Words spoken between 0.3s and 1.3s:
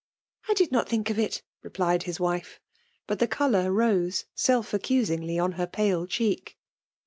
I did not think of